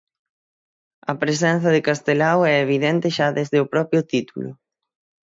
[1.11, 4.51] A presenza de Castelao é evidente xa desde o propio título.